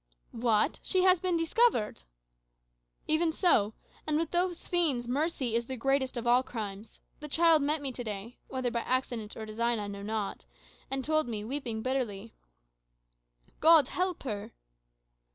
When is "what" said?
0.33-0.79